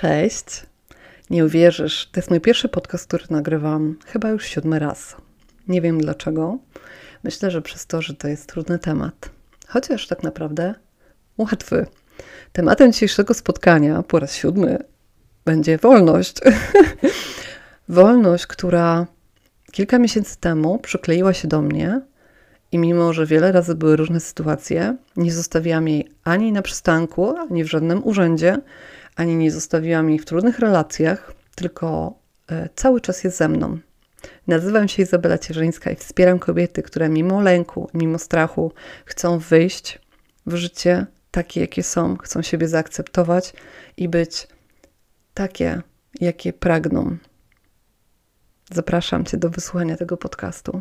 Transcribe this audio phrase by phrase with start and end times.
[0.00, 0.46] Cześć.
[1.30, 5.16] Nie uwierzysz, to jest mój pierwszy podcast, który nagrywam chyba już siódmy raz.
[5.68, 6.58] Nie wiem dlaczego.
[7.24, 9.30] Myślę, że przez to, że to jest trudny temat.
[9.68, 10.74] Chociaż tak naprawdę
[11.38, 11.86] łatwy.
[12.52, 14.78] Tematem dzisiejszego spotkania po raz siódmy
[15.44, 16.36] będzie wolność.
[17.88, 19.06] wolność, która
[19.72, 22.00] kilka miesięcy temu przykleiła się do mnie
[22.72, 27.64] i mimo, że wiele razy były różne sytuacje, nie zostawiłam jej ani na przystanku, ani
[27.64, 28.58] w żadnym urzędzie,
[29.20, 32.18] ani nie zostawiłam jej w trudnych relacjach, tylko
[32.50, 33.78] e, cały czas jest ze mną.
[34.46, 38.72] Nazywam się Izabela Cierzyńska i wspieram kobiety, które mimo lęku, mimo strachu
[39.04, 39.98] chcą wyjść
[40.46, 43.52] w życie takie, jakie są, chcą siebie zaakceptować
[43.96, 44.48] i być
[45.34, 45.82] takie,
[46.20, 47.16] jakie pragną.
[48.72, 50.80] Zapraszam Cię do wysłuchania tego podcastu.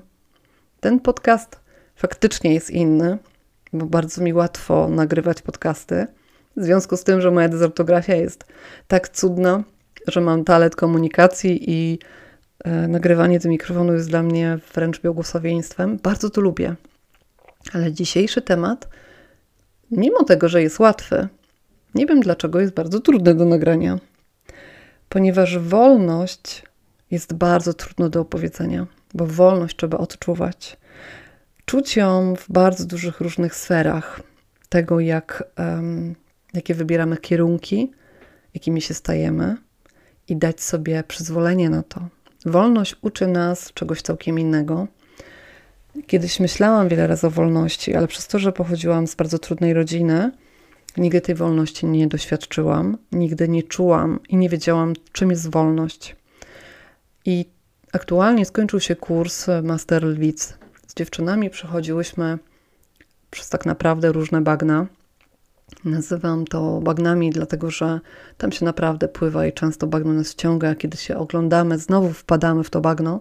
[0.80, 1.60] Ten podcast
[1.96, 3.18] faktycznie jest inny,
[3.74, 6.08] bo bardzo mi łatwo nagrywać podcasty.
[6.58, 8.46] W związku z tym, że moja dezortografia jest
[8.88, 9.64] tak cudna,
[10.08, 12.00] że mam talent komunikacji i
[12.64, 15.98] e, nagrywanie do mikrofonu jest dla mnie wręcz błogosławieństwem.
[16.04, 16.76] Bardzo to lubię.
[17.74, 18.88] Ale dzisiejszy temat,
[19.92, 21.28] mimo tego, że jest łatwy,
[21.96, 24.00] nie wiem dlaczego jest bardzo trudny do nagrania.
[25.10, 26.64] Ponieważ wolność
[27.12, 30.78] jest bardzo trudno do opowiedzenia, bo wolność trzeba odczuwać.
[31.66, 34.22] Czuć ją w bardzo dużych różnych sferach
[34.70, 36.16] tego, jak, um,
[36.54, 37.92] jakie wybieramy kierunki,
[38.54, 39.58] jakimi się stajemy
[40.28, 42.08] i dać sobie przyzwolenie na to.
[42.46, 44.88] Wolność uczy nas czegoś całkiem innego.
[46.08, 50.32] Kiedyś myślałam wiele razy o wolności, ale przez to, że pochodziłam z bardzo trudnej rodziny,
[50.98, 56.16] nigdy tej wolności nie doświadczyłam, nigdy nie czułam i nie wiedziałam, czym jest wolność.
[57.26, 57.46] I
[57.94, 60.58] aktualnie skończył się kurs Master Lwic.
[60.88, 62.40] Z dziewczynami przechodziłyśmy
[63.30, 64.88] przez tak naprawdę różne bagna.
[65.86, 68.00] Nazywam to bagnami, dlatego że
[68.38, 70.76] tam się naprawdę pływa i często bagno nas wciąga.
[70.76, 73.20] Kiedy się oglądamy, znowu wpadamy w to bagno.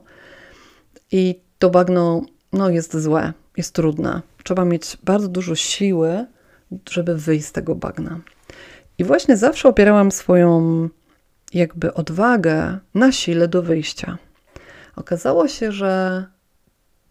[1.13, 2.23] I to bagno
[2.53, 4.23] no, jest złe, jest trudne.
[4.45, 6.27] Trzeba mieć bardzo dużo siły,
[6.91, 8.21] żeby wyjść z tego bagna.
[8.99, 10.89] I właśnie zawsze opierałam swoją
[11.55, 14.19] jakby odwagę na sile do wyjścia.
[14.97, 16.25] Okazało się, że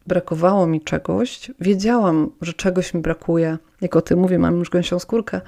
[0.07, 3.57] brakowało mi czegoś, wiedziałam, że czegoś mi brakuje.
[3.81, 5.41] Jak o tym mówię, mam już gęsią skórkę,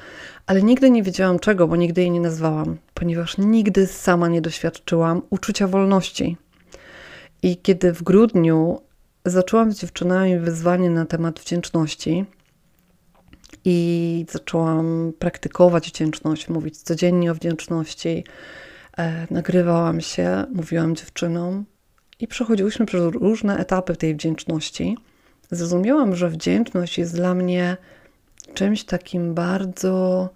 [0.45, 5.21] ale nigdy nie wiedziałam czego, bo nigdy jej nie nazwałam, ponieważ nigdy sama nie doświadczyłam
[5.29, 6.37] uczucia wolności.
[7.43, 8.81] I kiedy w grudniu
[9.25, 12.25] zaczęłam z dziewczynami wyzwanie na temat wdzięczności
[13.65, 18.23] i zaczęłam praktykować wdzięczność, mówić codziennie o wdzięczności,
[18.97, 21.65] e, nagrywałam się, mówiłam dziewczynom,
[22.19, 24.97] i przechodziłyśmy przez różne etapy tej wdzięczności,
[25.51, 27.77] zrozumiałam, że wdzięczność jest dla mnie
[28.53, 30.29] czymś takim bardzo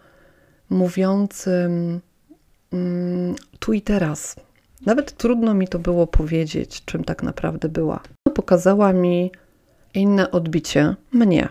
[0.70, 2.02] mówiącym
[2.74, 4.36] mm, tu i teraz.
[4.86, 8.02] Nawet trudno mi to było powiedzieć, czym tak naprawdę była.
[8.34, 9.32] Pokazała mi
[9.94, 11.50] inne odbicie mnie,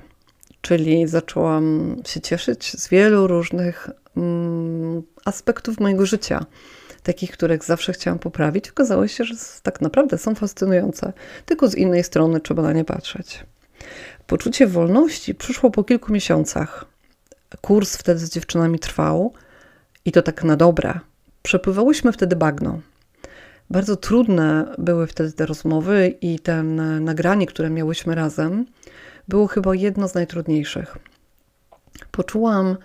[0.61, 6.47] czyli zaczęłam się cieszyć z wielu różnych mm, aspektów mojego życia
[7.03, 11.13] takich, których zawsze chciałam poprawić, okazało się, że tak naprawdę są fascynujące,
[11.47, 13.45] tylko z innej strony trzeba na nie patrzeć.
[14.27, 16.85] Poczucie wolności przyszło po kilku miesiącach.
[17.61, 19.33] Kurs wtedy z dziewczynami trwał
[20.05, 21.01] i to tak na dobre.
[21.43, 22.81] Przepływałyśmy wtedy bagno.
[23.71, 28.67] Bardzo trudne były wtedy te rozmowy i ten nagranie, które miałyśmy razem,
[29.29, 30.99] było chyba jedno z najtrudniejszych.
[32.11, 32.77] Poczułam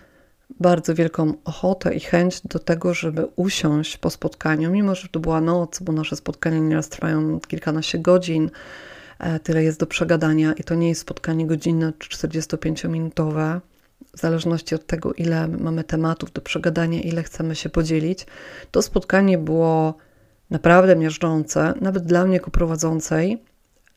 [0.59, 5.41] bardzo wielką ochotę i chęć do tego, żeby usiąść po spotkaniu, mimo że to była
[5.41, 8.49] noc, bo nasze spotkania nieraz trwają kilkanaście godzin,
[9.19, 13.59] e, tyle jest do przegadania i to nie jest spotkanie godzinne czy 45-minutowe,
[14.15, 18.25] w zależności od tego, ile mamy tematów do przegadania, ile chcemy się podzielić.
[18.71, 19.97] To spotkanie było
[20.49, 23.43] naprawdę miażdżące, nawet dla mnie jako prowadzącej,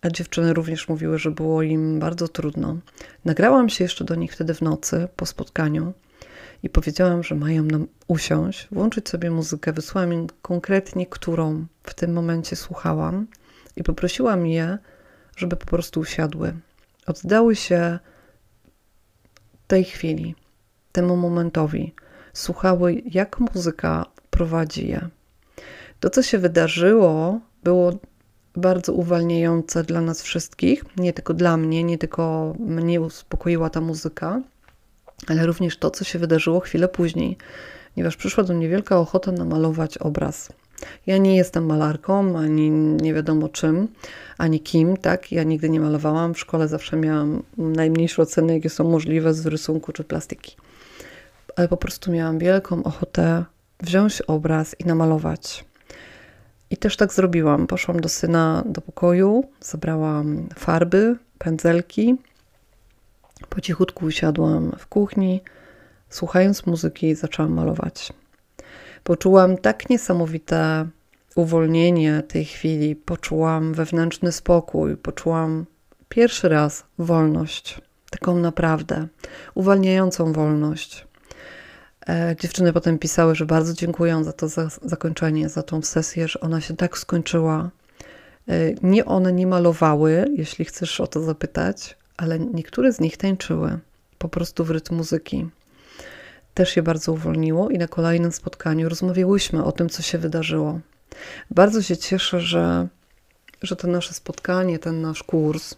[0.03, 2.77] a dziewczyny również mówiły, że było im bardzo trudno.
[3.25, 5.93] Nagrałam się jeszcze do nich wtedy w nocy po spotkaniu
[6.63, 9.73] i powiedziałam, że mają nam usiąść, włączyć sobie muzykę.
[9.73, 13.27] Wysłałam im konkretnie, którą w tym momencie słuchałam
[13.77, 14.79] i poprosiłam je,
[15.37, 16.55] żeby po prostu usiadły.
[17.07, 17.99] Oddały się
[19.67, 20.35] tej chwili,
[20.93, 21.95] temu momentowi.
[22.33, 25.09] Słuchały, jak muzyka prowadzi je.
[26.01, 27.99] To, co się wydarzyło, było
[28.57, 34.43] bardzo uwalniające dla nas wszystkich, nie tylko dla mnie, nie tylko mnie uspokoiła ta muzyka,
[35.27, 37.37] ale również to, co się wydarzyło chwilę później,
[37.95, 40.53] ponieważ przyszła do mnie wielka ochota namalować obraz.
[41.07, 43.89] Ja nie jestem malarką, ani nie wiadomo czym,
[44.39, 45.33] ani kim, tak?
[45.33, 46.35] Ja nigdy nie malowałam.
[46.35, 50.57] W szkole zawsze miałam najmniejsze oceny, jakie są możliwe z rysunku czy plastiki.
[51.57, 53.45] Ale po prostu miałam wielką ochotę
[53.81, 55.65] wziąć obraz i namalować.
[56.71, 57.67] I też tak zrobiłam.
[57.67, 62.17] Poszłam do syna do pokoju, zabrałam farby, pędzelki.
[63.49, 65.41] Po cichutku usiadłam w kuchni,
[66.09, 68.13] słuchając muzyki, zaczęłam malować.
[69.05, 70.89] Poczułam tak niesamowite
[71.35, 75.67] uwolnienie tej chwili, poczułam wewnętrzny spokój, poczułam
[76.09, 79.07] pierwszy raz wolność, taką naprawdę
[79.55, 81.07] uwalniającą wolność.
[82.09, 86.41] E, dziewczyny potem pisały, że bardzo dziękują za to za zakończenie, za tą sesję, że
[86.41, 87.71] ona się tak skończyła.
[88.49, 88.53] E,
[88.83, 93.79] nie one nie malowały, jeśli chcesz o to zapytać, ale niektóre z nich tańczyły
[94.19, 95.49] po prostu w rytm muzyki.
[96.55, 100.81] Też się bardzo uwolniło i na kolejnym spotkaniu rozmawiałyśmy o tym, co się wydarzyło.
[101.51, 102.89] Bardzo się cieszę, że,
[103.63, 105.75] że to nasze spotkanie, ten nasz kurs,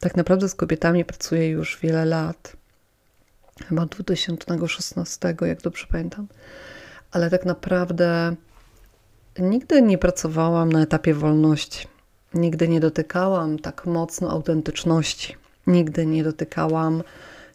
[0.00, 2.56] tak naprawdę z kobietami pracuję już wiele lat
[3.68, 6.26] chyba 2016, jak dobrze pamiętam.
[7.10, 8.36] Ale tak naprawdę
[9.38, 11.88] nigdy nie pracowałam na etapie wolności.
[12.34, 15.36] Nigdy nie dotykałam tak mocno autentyczności.
[15.66, 17.02] Nigdy nie dotykałam,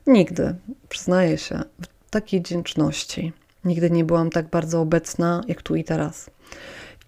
[0.07, 0.55] nigdy,
[0.89, 1.61] przyznaję się,
[2.09, 3.33] takiej wdzięczności.
[3.65, 6.29] Nigdy nie byłam tak bardzo obecna, jak tu i teraz.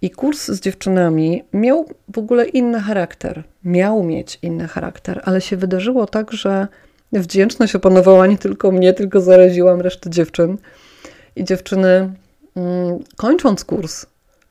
[0.02, 3.44] I kurs z dziewczynami miał w ogóle inny charakter.
[3.64, 6.68] Miał mieć inny charakter, ale się wydarzyło tak, że
[7.20, 10.58] Wdzięczność opanowała nie tylko mnie, tylko zaraziłam resztę dziewczyn.
[11.36, 12.12] I dziewczyny,
[12.56, 14.06] mm, kończąc kurs,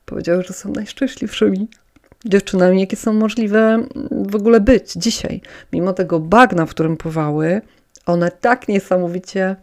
[0.06, 1.68] powiedziały, że są najszczęśliwszymi
[2.25, 5.42] dziewczynami, jakie są możliwe mm, w ogóle być dzisiaj.
[5.74, 7.62] Mimo tego bagna, w którym pływały,
[8.06, 9.56] one tak niesamowicie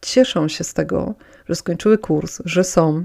[0.00, 1.14] cieszą się z tego,
[1.48, 3.04] że skończyły kurs, że są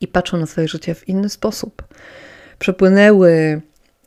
[0.00, 1.82] i patrzą na swoje życie w inny sposób.
[2.58, 3.62] Przepłynęły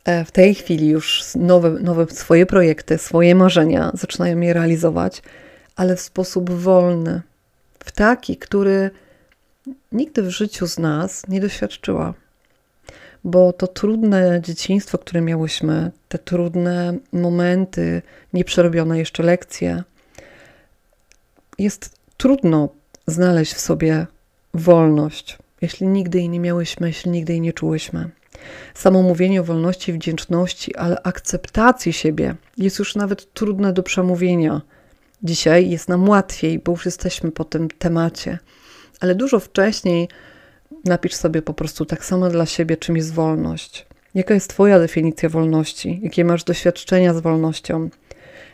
[0.08, 5.22] E, w tej chwili już nowe, nowe swoje projekty, swoje marzenia zaczynają je realizować,
[5.76, 7.22] ale w sposób wolny,
[7.80, 8.92] w taki, który
[9.92, 12.14] nigdy w życiu z nas nie doświadczyła.
[13.24, 18.02] Bo to trudne dzieciństwo, które miałyśmy, te trudne momenty,
[18.34, 19.84] nieprzerobione jeszcze lekcje,
[21.60, 22.70] jest trudno
[23.08, 24.08] znaleźć w sobie
[24.54, 28.10] wolność, jeśli nigdy jej nie miałyśmy, jeśli nigdy jej nie czułyśmy.
[28.74, 34.62] Samo mówienie o wolności, wdzięczności, ale akceptacji siebie jest już nawet trudne do przemówienia.
[35.24, 38.40] Dzisiaj jest nam łatwiej, bo już jesteśmy po tym temacie,
[39.00, 40.10] ale dużo wcześniej
[40.86, 43.86] napisz sobie po prostu tak samo dla siebie, czym jest wolność.
[44.16, 46.00] Jaka jest Twoja definicja wolności?
[46.04, 47.90] Jakie masz doświadczenia z wolnością?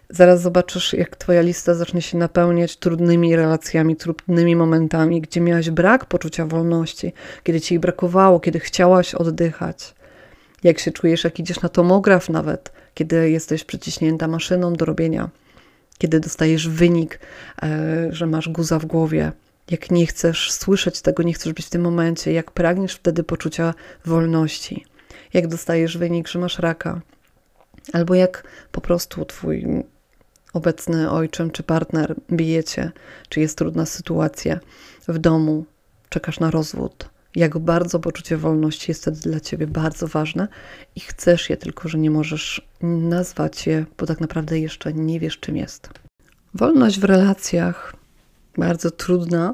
[0.10, 6.06] Zaraz zobaczysz, jak Twoja lista zacznie się napełniać trudnymi relacjami, trudnymi momentami, gdzie miałaś brak
[6.06, 7.14] poczucia wolności,
[7.44, 9.96] kiedy Ci jej brakowało, kiedy chciałaś oddychać.
[10.64, 15.30] Jak się czujesz, jak idziesz na tomograf, nawet kiedy jesteś przyciśnięta maszyną do robienia,
[15.98, 17.20] kiedy dostajesz wynik,
[17.64, 19.32] e, że masz guza w głowie,
[19.72, 23.74] jak nie chcesz słyszeć tego, nie chcesz być w tym momencie, jak pragniesz wtedy poczucia
[24.06, 24.86] wolności,
[25.34, 27.02] jak dostajesz wynik, że masz raka,
[27.94, 29.84] albo jak po prostu twój
[30.54, 32.92] obecny ojczym czy partner bijecie,
[33.30, 34.60] czy jest trudna sytuacja?
[35.08, 35.66] W domu,
[36.10, 40.48] czekasz na rozwód, jak bardzo poczucie wolności jest wtedy dla ciebie bardzo ważne
[40.96, 45.40] i chcesz je, tylko że nie możesz nazwać je, bo tak naprawdę jeszcze nie wiesz,
[45.40, 45.90] czym jest.
[46.54, 48.03] Wolność w relacjach
[48.58, 49.54] bardzo trudna,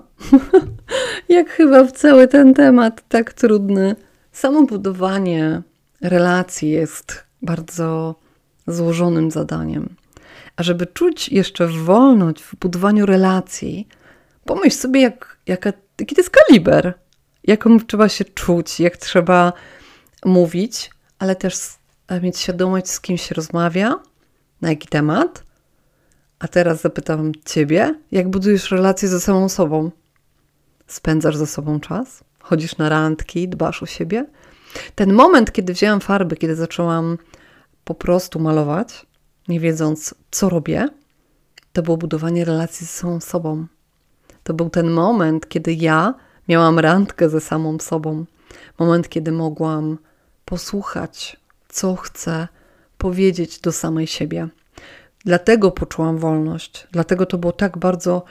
[1.30, 3.96] jak chyba w cały ten temat tak trudny.
[4.32, 5.62] Samo budowanie
[6.02, 8.16] relacji jest bardzo
[8.68, 9.96] złożonym zadaniem.
[10.56, 13.88] A żeby czuć jeszcze wolność w budowaniu relacji,
[14.46, 16.94] pomyśl sobie, jak, jaka, jaki to jest kaliber,
[17.44, 19.54] jaką trzeba się czuć, jak trzeba
[20.26, 21.56] mówić, ale też
[22.22, 24.00] mieć świadomość, z kim się rozmawia,
[24.62, 25.44] na jaki temat.
[26.40, 29.92] A teraz zapytam Ciebie, jak budujesz relacje ze samą sobą?
[30.88, 32.24] Spędzasz ze sobą czas?
[32.40, 34.26] Chodzisz na randki, dbasz o siebie?
[34.96, 37.18] Ten moment, kiedy wzięłam farby, kiedy zaczęłam
[37.84, 39.06] po prostu malować,
[39.48, 40.88] nie wiedząc, co robię,
[41.74, 43.68] to było budowanie relacji z samą sobą.
[44.44, 46.14] To był ten moment, kiedy ja
[46.48, 48.26] miałam randkę ze samą sobą.
[48.80, 49.98] Moment, kiedy mogłam
[50.46, 51.38] posłuchać,
[51.70, 52.48] co chcę
[52.98, 54.50] powiedzieć do samej siebie.
[55.26, 58.24] Dlatego poczułam wolność, dlatego to było tak bardzo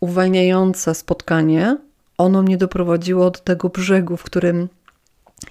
[0.00, 1.76] uwalniające spotkanie.
[2.18, 4.68] Ono mnie doprowadziło do tego brzegu, w którym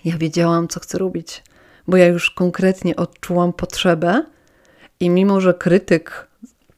[0.05, 1.43] ja wiedziałam, co chcę robić,
[1.87, 4.25] bo ja już konkretnie odczułam potrzebę
[4.99, 6.31] i mimo, że krytyk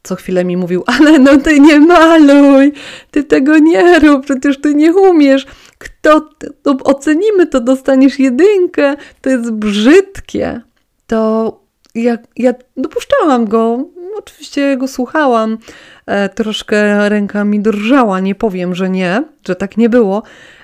[0.04, 2.74] co chwilę mi mówił, ale no ty nie maluj,
[3.12, 5.46] ty tego nie rób, przecież ty nie umiesz.
[5.78, 6.30] Kto,
[6.62, 10.62] to ocenimy to, dostaniesz jedynkę, to jest brzydkie.
[11.08, 11.63] To
[11.96, 13.86] ja, ja dopuszczałam go,
[14.18, 15.58] oczywiście go słuchałam,
[16.06, 20.24] e, troszkę ręka mi drżała, nie powiem, że nie, że tak nie było,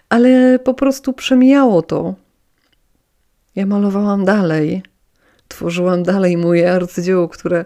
[0.10, 2.16] ale po prostu przemijało to.
[3.56, 4.84] Ja malowałam dalej,
[5.48, 7.66] tworzyłam dalej moje arcydzieło, które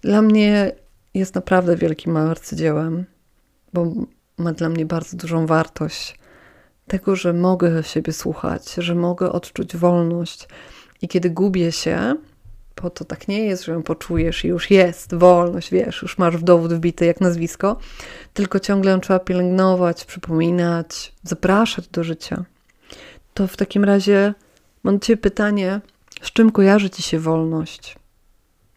[0.00, 0.72] dla mnie
[1.14, 3.04] jest naprawdę wielkim arcydziełem,
[3.72, 3.92] bo
[4.38, 6.18] ma dla mnie bardzo dużą wartość.
[6.86, 10.48] Tego, że mogę siebie słuchać, że mogę odczuć wolność.
[11.02, 12.16] I kiedy gubię się,
[12.82, 16.36] bo to tak nie jest, że ją poczujesz i już jest wolność, wiesz, już masz
[16.36, 17.78] w dowód wbity jak nazwisko,
[18.34, 22.44] tylko ciągle ją trzeba pielęgnować, przypominać, zapraszać do życia.
[23.34, 24.34] To w takim razie
[24.82, 25.80] mam do Ciebie pytanie,
[26.22, 27.96] z czym kojarzy Ci się wolność?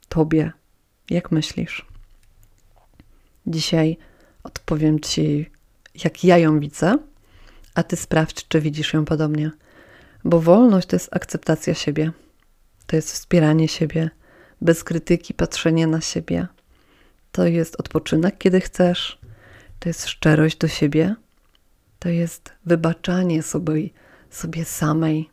[0.10, 0.51] Tobie.
[1.10, 1.86] Jak myślisz?
[3.48, 3.98] Dzisiaj
[4.43, 5.50] odpowiem Ci,
[6.03, 6.98] jak ja ją widzę,
[7.75, 9.51] a Ty sprawdź, czy widzisz ją podobnie.
[10.24, 12.12] Bo wolność to jest akceptacja siebie
[12.93, 14.09] to jest wspieranie siebie,
[14.62, 16.47] bez krytyki, patrzenie na siebie.
[17.31, 19.19] To jest odpoczynek, kiedy chcesz,
[19.79, 21.15] to jest szczerość do siebie,
[22.00, 23.89] to jest wybaczanie sobie,
[24.29, 25.29] sobie samej,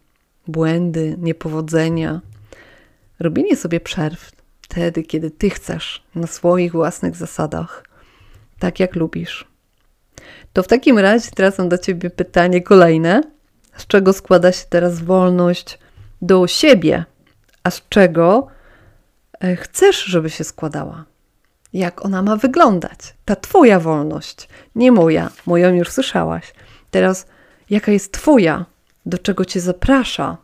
[0.46, 2.20] błędy, niepowodzenia,
[3.18, 7.84] robienie sobie przerw wtedy, kiedy ty chcesz, na swoich własnych zasadach,
[8.58, 9.46] tak jak lubisz.
[10.52, 13.22] To w takim razie teraz mam do ciebie pytanie kolejne.
[13.76, 15.78] Z czego składa się teraz wolność
[16.22, 17.04] do siebie,
[17.62, 18.46] a z czego
[19.40, 21.04] e, chcesz, żeby się składała.
[21.72, 22.98] Jak ona ma wyglądać?
[23.24, 25.30] Ta Twoja wolność, nie moja.
[25.46, 26.54] Moją już słyszałaś.
[26.90, 27.26] Teraz,
[27.70, 28.66] jaka jest Twoja?
[29.06, 30.36] Do czego Cię zaprasza?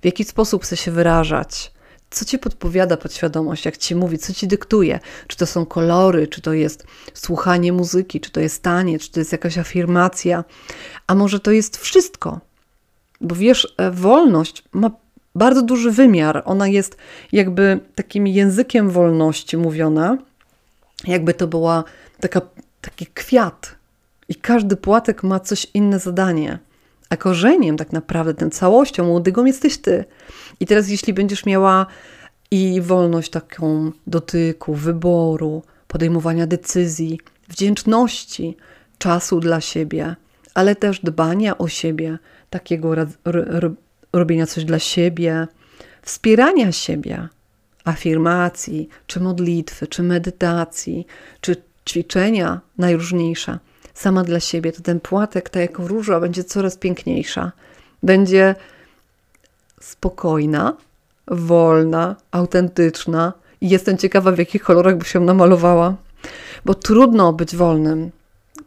[0.00, 1.72] W jaki sposób chce się wyrażać?
[2.10, 5.00] Co Ci podpowiada podświadomość, jak Ci mówi, co Ci dyktuje?
[5.26, 9.20] Czy to są kolory, czy to jest słuchanie muzyki, czy to jest taniec, czy to
[9.20, 10.44] jest jakaś afirmacja,
[11.06, 12.40] a może to jest wszystko?
[13.20, 14.90] Bo wiesz, e, wolność ma
[15.34, 16.42] bardzo duży wymiar.
[16.44, 16.96] Ona jest
[17.32, 20.18] jakby takim językiem wolności mówiona,
[21.06, 21.84] jakby to była
[22.20, 22.40] taka,
[22.80, 23.74] taki kwiat.
[24.28, 26.58] I każdy płatek ma coś inne zadanie.
[27.10, 30.04] A korzeniem, tak naprawdę, tą całością, młodygą jesteś ty.
[30.60, 31.86] I teraz, jeśli będziesz miała
[32.50, 38.56] i wolność taką dotyku, wyboru, podejmowania decyzji, wdzięczności,
[38.98, 40.16] czasu dla siebie,
[40.54, 42.18] ale też dbania o siebie,
[42.50, 42.94] takiego
[44.12, 45.46] robienia coś dla siebie,
[46.02, 47.28] wspierania siebie,
[47.84, 51.06] afirmacji, czy modlitwy, czy medytacji,
[51.40, 51.56] czy
[51.88, 53.58] ćwiczenia najróżniejsze,
[53.94, 57.52] sama dla siebie, to ten płatek, ta jako róża, będzie coraz piękniejsza.
[58.02, 58.54] Będzie
[59.80, 60.76] spokojna,
[61.28, 65.96] wolna, autentyczna i jestem ciekawa, w jakich kolorach by się namalowała,
[66.64, 68.10] bo trudno być wolnym,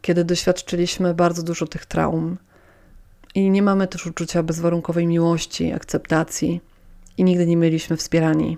[0.02, 2.38] kiedy doświadczyliśmy bardzo dużo tych traum
[3.36, 6.62] i nie mamy też uczucia bezwarunkowej miłości, akceptacji
[7.18, 8.58] i nigdy nie mieliśmy wspierani.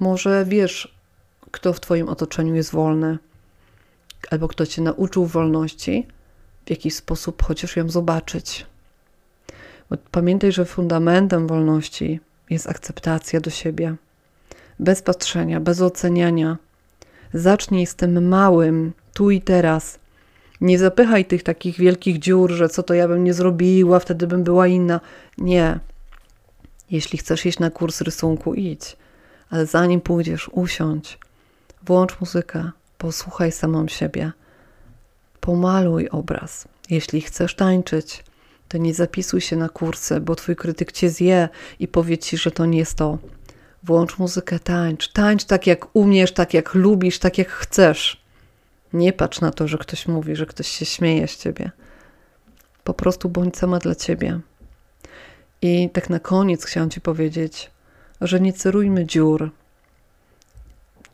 [0.00, 0.98] Może wiesz,
[1.50, 3.18] kto w Twoim otoczeniu jest wolny,
[4.30, 6.06] albo kto Cię nauczył wolności,
[6.66, 8.66] w jakiś sposób chociaż ją zobaczyć.
[9.90, 13.94] Bo pamiętaj, że fundamentem wolności jest akceptacja do siebie,
[14.78, 16.56] bez patrzenia, bez oceniania.
[17.34, 19.98] Zacznij z tym małym, tu i teraz,
[20.60, 24.44] nie zapychaj tych takich wielkich dziur, że co to ja bym nie zrobiła, wtedy bym
[24.44, 25.00] była inna.
[25.38, 25.78] Nie.
[26.90, 28.96] Jeśli chcesz iść na kurs rysunku, idź.
[29.50, 31.18] Ale zanim pójdziesz, usiądź,
[31.82, 34.32] włącz muzykę, posłuchaj samą siebie,
[35.40, 36.68] pomaluj obraz.
[36.90, 38.24] Jeśli chcesz tańczyć,
[38.68, 41.48] to nie zapisuj się na kursy, bo twój krytyk cię zje
[41.78, 43.18] i powie ci, że to nie jest to.
[43.82, 45.12] Włącz muzykę, tańcz.
[45.12, 48.17] Tańcz tak jak umiesz, tak jak lubisz, tak jak chcesz.
[48.92, 51.70] Nie patrz na to, że ktoś mówi, że ktoś się śmieje z ciebie.
[52.84, 54.40] Po prostu bądź sama dla ciebie.
[55.62, 57.70] I tak na koniec chciałam ci powiedzieć,
[58.20, 59.50] że nie cerujmy dziur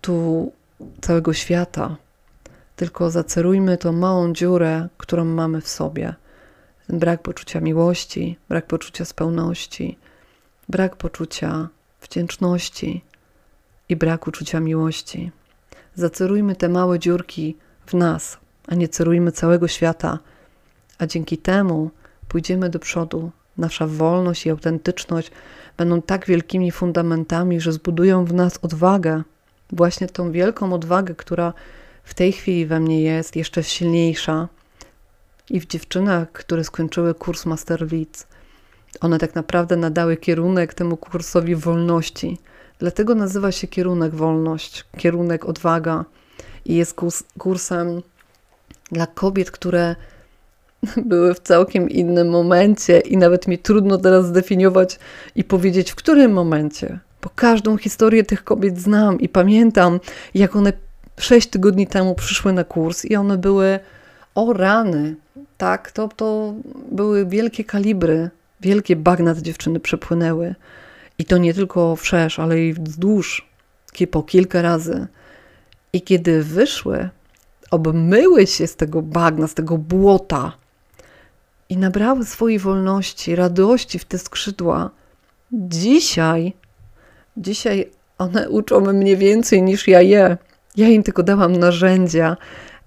[0.01, 0.53] tu
[1.01, 1.97] całego świata,
[2.77, 6.15] tylko zacerujmy tą małą dziurę, którą mamy w sobie.
[6.87, 9.99] Ten brak poczucia miłości, brak poczucia spełności,
[10.69, 11.69] brak poczucia
[12.03, 13.05] wdzięczności
[13.89, 15.31] i brak uczucia miłości.
[15.95, 18.39] Zacerujmy te małe dziurki w nas,
[18.69, 20.19] a nie cerujmy całego świata,
[20.99, 21.91] a dzięki temu
[22.29, 23.31] pójdziemy do przodu.
[23.59, 25.31] Nasza wolność i autentyczność
[25.77, 29.23] będą tak wielkimi fundamentami, że zbudują w nas odwagę,
[29.73, 31.53] właśnie tą wielką odwagę, która
[32.05, 34.49] w tej chwili we mnie jest jeszcze silniejsza.
[35.51, 38.27] I w dziewczynach, które skończyły kurs Master Leads,
[39.01, 42.39] one tak naprawdę nadały kierunek temu kursowi wolności.
[42.79, 46.05] Dlatego nazywa się kierunek wolność, kierunek odwaga
[46.65, 46.97] i jest
[47.39, 48.03] kursem
[48.93, 49.97] dla kobiet, które
[51.11, 54.99] były w całkiem innym momencie i nawet mi trudno teraz zdefiniować
[55.35, 60.01] i powiedzieć, w którym momencie, bo każdą historię tych kobiet znam i pamiętam,
[60.35, 60.73] jak one
[61.21, 63.79] sześć tygodni temu przyszły na kurs i one były
[64.35, 65.17] O rany,
[65.59, 66.55] tak, to, to
[66.93, 68.31] były wielkie kalibry,
[68.61, 70.55] wielkie bagna te dziewczyny przepłynęły.
[71.19, 73.49] I to nie tylko wszerz, ale i wzdłuż,
[74.11, 75.07] po kilka razy.
[75.95, 77.09] I kiedy wyszły,
[77.71, 80.53] obmyły się z tego bagna, z tego błota
[81.69, 84.91] i nabrały swojej wolności, radości w te skrzydła,
[85.53, 86.53] dzisiaj,
[87.37, 90.37] dzisiaj one uczą mnie więcej niż ja je.
[90.77, 92.37] Ja im tylko dałam narzędzia,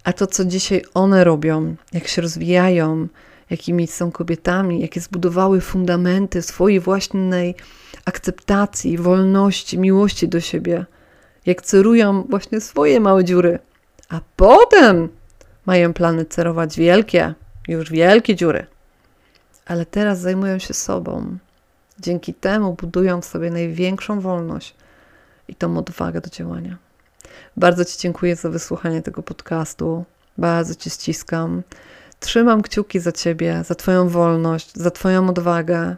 [0.03, 3.07] a to, co dzisiaj one robią, jak się rozwijają,
[3.49, 7.55] jakimi są kobietami, jakie zbudowały fundamenty swojej własnej
[8.05, 10.85] akceptacji, wolności, miłości do siebie,
[11.47, 13.59] jak cerują właśnie swoje małe dziury,
[14.09, 15.09] a potem
[15.65, 17.33] mają plany cerować wielkie,
[17.67, 18.65] już wielkie dziury.
[19.65, 21.37] Ale teraz zajmują się sobą.
[21.99, 24.75] Dzięki temu budują w sobie największą wolność
[25.47, 26.77] i tą odwagę do działania.
[27.57, 30.05] Bardzo Ci dziękuję za wysłuchanie tego podcastu.
[30.37, 31.63] Bardzo Cię ściskam.
[32.19, 35.95] Trzymam kciuki za Ciebie, za Twoją wolność, za Twoją odwagę.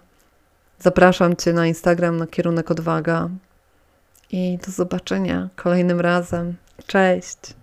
[0.79, 3.29] Zapraszam Cię na Instagram na kierunek odwaga.
[4.31, 6.55] I do zobaczenia kolejnym razem.
[6.87, 7.58] Cześć!